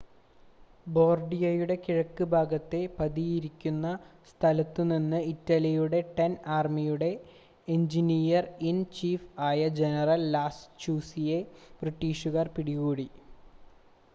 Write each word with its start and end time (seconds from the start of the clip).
ബാർഡിയയുടെ 0.87 1.75
കിഴക്ക് 1.83 2.25
ഭാഗത്തെ 2.31 2.79
പതിയിരിക്കുന്ന 2.95 3.89
സ്ഥലത്തു 4.29 4.83
നിന്ന് 4.83 5.19
ഇറ്റലിയുടെ 5.27 5.99
ടെൻത് 6.17 6.47
ആർമിയുടെ 6.55 7.11
എഞ്ചിനീയർ 7.67 8.43
ഇൻ 8.71 8.79
ചീഫ് 8.95 9.29
ആയ 9.49 9.69
ജനറൽ 9.79 10.23
ലാസ്റ്റുചിയെ 10.31 11.39
ബ്രിട്ടീഷുകാർ 11.81 12.49
പിടികൂടി 12.57 13.07